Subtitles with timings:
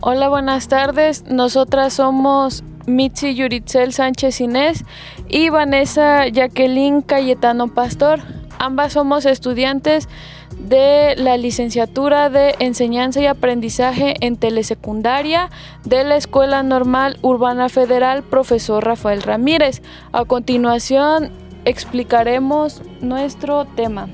[0.00, 1.24] Hola, buenas tardes.
[1.24, 4.84] Nosotras somos Mitzi Yuritzel Sánchez Inés
[5.28, 8.20] y Vanessa Jacqueline Cayetano Pastor.
[8.58, 10.08] Ambas somos estudiantes
[10.58, 15.50] de la licenciatura de Enseñanza y Aprendizaje en Telesecundaria
[15.84, 19.82] de la Escuela Normal Urbana Federal Profesor Rafael Ramírez.
[20.12, 21.30] A continuación
[21.64, 24.08] explicaremos nuestro tema.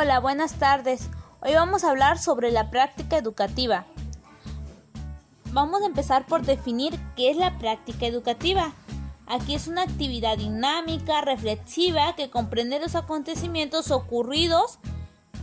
[0.00, 1.08] Hola, buenas tardes.
[1.40, 3.84] Hoy vamos a hablar sobre la práctica educativa.
[5.50, 8.74] Vamos a empezar por definir qué es la práctica educativa.
[9.26, 14.78] Aquí es una actividad dinámica, reflexiva, que comprende los acontecimientos ocurridos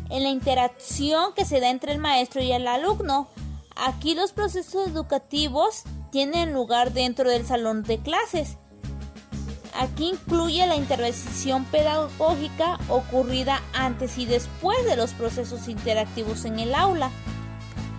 [0.09, 3.27] en la interacción que se da entre el maestro y el alumno.
[3.75, 8.57] Aquí los procesos educativos tienen lugar dentro del salón de clases
[9.77, 16.73] Aquí incluye la intervención pedagógica ocurrida antes y después de los procesos interactivos en el
[16.73, 17.11] aula.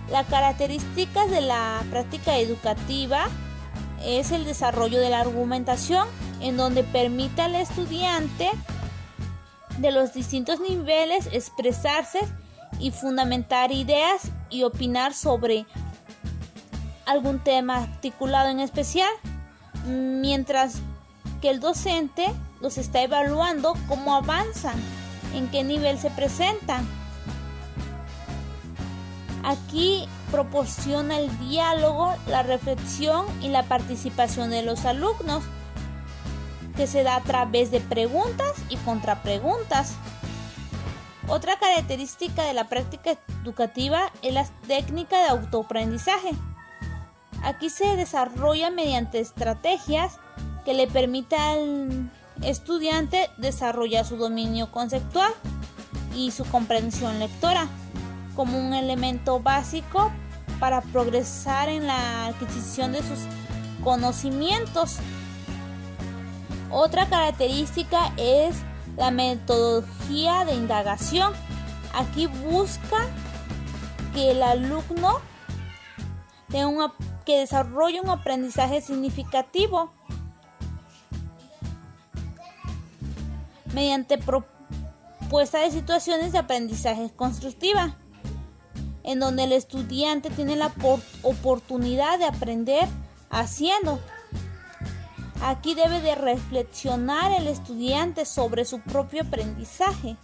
[0.09, 3.27] Las características de la práctica educativa
[4.03, 6.07] es el desarrollo de la argumentación,
[6.39, 8.49] en donde permite al estudiante
[9.77, 12.19] de los distintos niveles expresarse
[12.79, 15.65] y fundamentar ideas y opinar sobre
[17.05, 19.11] algún tema articulado en especial,
[19.85, 20.81] mientras
[21.41, 22.25] que el docente
[22.61, 24.75] los está evaluando cómo avanzan,
[25.33, 26.87] en qué nivel se presentan.
[29.43, 35.43] Aquí proporciona el diálogo, la reflexión y la participación de los alumnos,
[36.75, 39.95] que se da a través de preguntas y contrapreguntas.
[41.27, 46.31] Otra característica de la práctica educativa es la técnica de autoaprendizaje.
[47.43, 50.19] Aquí se desarrolla mediante estrategias
[50.67, 52.11] que le permita al
[52.43, 55.31] estudiante desarrollar su dominio conceptual
[56.13, 57.69] y su comprensión lectora
[58.35, 60.11] como un elemento básico
[60.59, 63.19] para progresar en la adquisición de sus
[63.81, 64.97] conocimientos.
[66.69, 68.57] Otra característica es
[68.97, 71.31] la metodología de indagación.
[71.93, 73.07] Aquí busca
[74.13, 75.21] que el alumno
[76.49, 76.93] tenga
[77.25, 79.93] que desarrolle un aprendizaje significativo
[83.77, 87.95] mediante propuesta de situaciones de aprendizaje constructiva,
[89.03, 90.73] en donde el estudiante tiene la
[91.21, 92.87] oportunidad de aprender
[93.29, 93.99] haciendo.
[95.43, 100.17] Aquí debe de reflexionar el estudiante sobre su propio aprendizaje.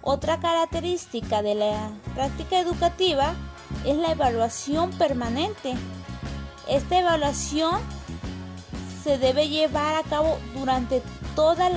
[0.00, 3.34] Otra característica de la práctica educativa
[3.84, 5.74] es la evaluación permanente.
[6.68, 7.80] Esta evaluación
[9.02, 11.02] se debe llevar a cabo durante
[11.34, 11.68] toda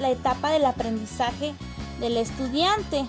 [0.00, 1.54] la etapa del aprendizaje
[2.00, 3.06] del estudiante.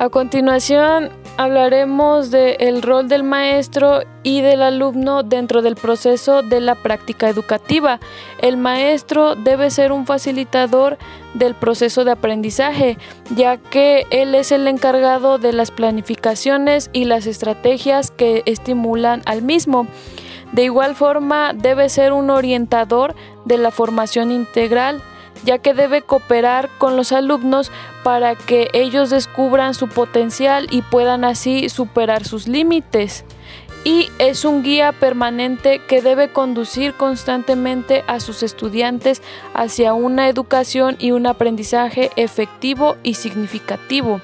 [0.00, 6.74] A continuación hablaremos del rol del maestro y del alumno dentro del proceso de la
[6.74, 8.00] práctica educativa.
[8.42, 10.98] El maestro debe ser un facilitador
[11.34, 12.98] del proceso de aprendizaje,
[13.36, 19.42] ya que él es el encargado de las planificaciones y las estrategias que estimulan al
[19.42, 19.86] mismo.
[20.50, 25.00] De igual forma, debe ser un orientador de la formación integral
[25.44, 27.70] ya que debe cooperar con los alumnos
[28.08, 33.26] para que ellos descubran su potencial y puedan así superar sus límites.
[33.84, 39.20] Y es un guía permanente que debe conducir constantemente a sus estudiantes
[39.52, 44.22] hacia una educación y un aprendizaje efectivo y significativo.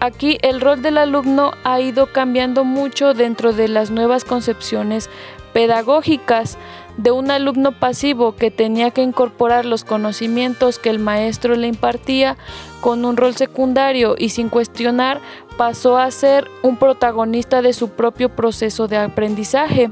[0.00, 5.08] Aquí el rol del alumno ha ido cambiando mucho dentro de las nuevas concepciones
[5.52, 6.58] pedagógicas
[6.96, 12.36] de un alumno pasivo que tenía que incorporar los conocimientos que el maestro le impartía
[12.80, 15.20] con un rol secundario y sin cuestionar
[15.56, 19.90] pasó a ser un protagonista de su propio proceso de aprendizaje.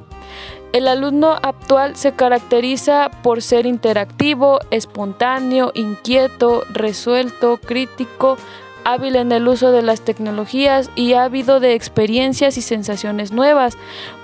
[0.72, 8.36] El alumno actual se caracteriza por ser interactivo, espontáneo, inquieto, resuelto, crítico,
[8.84, 13.76] hábil en el uso de las tecnologías y ávido de experiencias y sensaciones nuevas.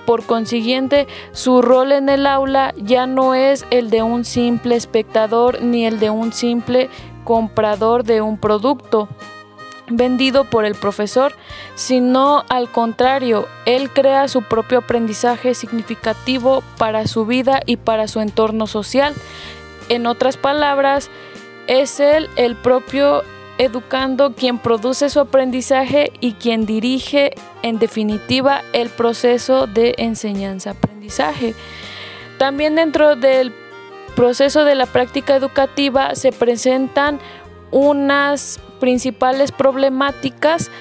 [0.05, 5.61] Por consiguiente, su rol en el aula ya no es el de un simple espectador
[5.61, 6.89] ni el de un simple
[7.23, 9.09] comprador de un producto
[9.89, 11.33] vendido por el profesor,
[11.75, 18.19] sino al contrario, él crea su propio aprendizaje significativo para su vida y para su
[18.19, 19.13] entorno social.
[19.89, 21.09] En otras palabras,
[21.67, 23.23] es él el propio
[23.57, 27.33] educando quien produce su aprendizaje y quien dirige
[27.63, 31.55] en definitiva el proceso de enseñanza-aprendizaje.
[32.37, 33.53] También dentro del
[34.15, 37.19] proceso de la práctica educativa se presentan
[37.71, 40.71] unas principales problemáticas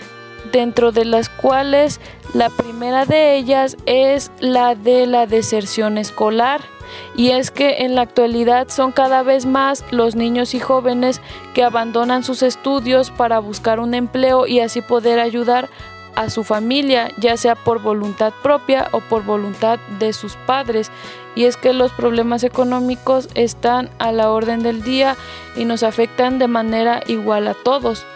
[0.52, 2.00] dentro de las cuales
[2.34, 6.60] la primera de ellas es la de la deserción escolar
[7.14, 11.20] y es que en la actualidad son cada vez más los niños y jóvenes
[11.54, 15.68] que abandonan sus estudios para buscar un empleo y así poder ayudar
[16.16, 20.90] a su familia, ya sea por voluntad propia o por voluntad de sus padres.
[21.34, 25.16] Y es que los problemas económicos están a la orden del día
[25.54, 28.06] y nos afectan de manera igual a todos.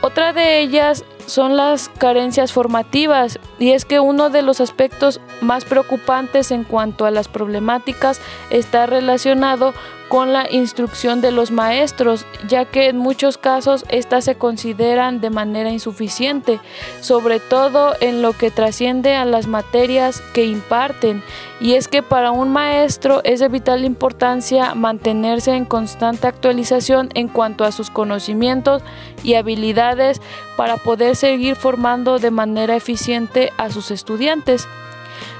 [0.00, 5.64] Otra de ellas son las carencias formativas y es que uno de los aspectos más
[5.66, 8.20] preocupantes en cuanto a las problemáticas
[8.50, 9.74] está relacionado
[10.08, 15.30] con la instrucción de los maestros, ya que en muchos casos éstas se consideran de
[15.30, 16.60] manera insuficiente,
[17.00, 21.22] sobre todo en lo que trasciende a las materias que imparten.
[21.60, 27.28] Y es que para un maestro es de vital importancia mantenerse en constante actualización en
[27.28, 28.82] cuanto a sus conocimientos
[29.22, 30.22] y habilidades
[30.56, 34.66] para poder seguir formando de manera eficiente a sus estudiantes.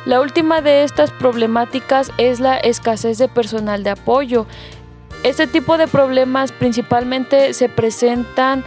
[0.05, 4.47] La última de estas problemáticas es la escasez de personal de apoyo.
[5.23, 8.65] Este tipo de problemas principalmente se presentan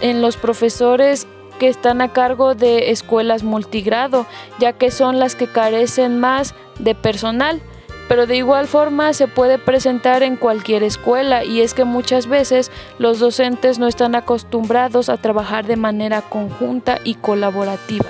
[0.00, 1.26] en los profesores
[1.58, 4.26] que están a cargo de escuelas multigrado,
[4.58, 7.60] ya que son las que carecen más de personal.
[8.08, 12.72] Pero de igual forma se puede presentar en cualquier escuela y es que muchas veces
[12.98, 18.08] los docentes no están acostumbrados a trabajar de manera conjunta y colaborativa.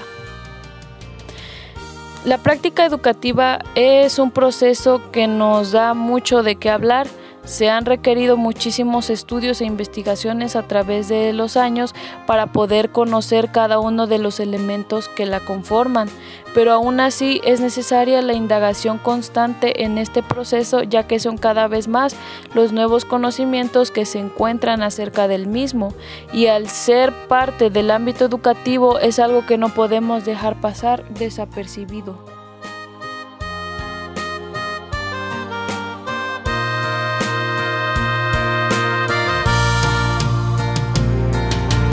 [2.25, 7.07] La práctica educativa es un proceso que nos da mucho de qué hablar.
[7.49, 11.95] Se han requerido muchísimos estudios e investigaciones a través de los años
[12.27, 16.11] para poder conocer cada uno de los elementos que la conforman,
[16.53, 21.69] pero aún así es necesaria la indagación constante en este proceso ya que son cada
[21.69, 22.15] vez más
[22.53, 25.95] los nuevos conocimientos que se encuentran acerca del mismo
[26.35, 32.38] y al ser parte del ámbito educativo es algo que no podemos dejar pasar desapercibido.